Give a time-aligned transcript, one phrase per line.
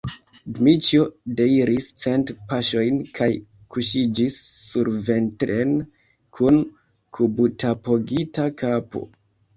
[0.59, 1.01] Dmiĉjo
[1.39, 3.27] deiris cent paŝojn kaj
[3.75, 5.77] kuŝiĝis surventren
[6.39, 6.61] kun
[7.19, 9.09] kubutapogita kapo.